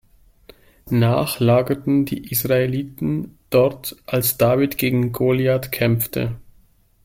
Nach 0.89 1.39
lagerten 1.39 2.05
die 2.05 2.31
Israeliten 2.31 3.37
dort, 3.51 3.97
als 4.07 4.35
David 4.35 4.79
gegen 4.79 5.11
Goliat 5.11 5.71
kämpfte. 5.71 6.39